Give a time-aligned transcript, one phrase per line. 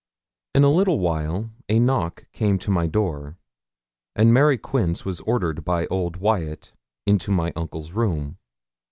[0.55, 3.37] In a little while a knock came to my door,
[4.15, 6.73] and Mary Quince was ordered by old Wyat
[7.05, 8.39] into my uncle's room.